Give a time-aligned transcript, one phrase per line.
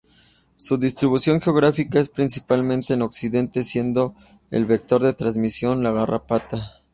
[0.57, 4.15] Su distribución geográfica es principalmente en Occidente, siendo
[4.49, 6.81] el vector de transmisión la garrapata.